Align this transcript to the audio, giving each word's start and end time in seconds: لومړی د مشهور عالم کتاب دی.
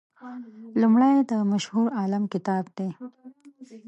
لومړی 0.81 1.15
د 1.31 1.33
مشهور 1.51 1.87
عالم 1.99 2.23
کتاب 2.33 2.65
دی. 2.77 2.89